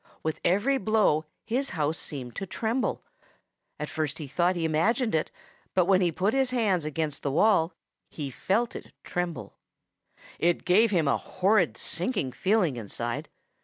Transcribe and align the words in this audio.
With 0.23 0.41
every 0.43 0.79
blow 0.79 1.25
his 1.45 1.69
house 1.77 1.99
seemed 1.99 2.35
to 2.37 2.47
tremble. 2.47 3.03
At 3.79 3.87
first 3.87 4.17
he 4.17 4.25
thought 4.25 4.55
he 4.55 4.65
imagined 4.65 5.13
it, 5.13 5.29
but 5.75 5.85
when 5.85 6.01
he 6.01 6.11
put 6.11 6.33
his 6.33 6.49
hands 6.49 6.85
against 6.85 7.21
the 7.21 7.29
wall, 7.29 7.75
he 8.09 8.31
felt 8.31 8.75
it 8.75 8.93
tremble. 9.03 9.59
It 10.39 10.65
gave 10.65 10.89
him 10.89 11.07
a 11.07 11.17
horrid 11.17 11.77
sinking 11.77 12.31
feeling 12.31 12.77
inside. 12.77 13.29